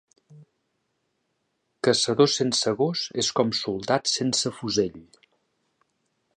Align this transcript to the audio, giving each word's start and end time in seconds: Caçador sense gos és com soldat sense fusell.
Caçador 1.89 2.31
sense 2.37 2.75
gos 2.81 3.05
és 3.25 3.31
com 3.41 3.55
soldat 3.61 4.13
sense 4.17 4.53
fusell. 4.61 5.01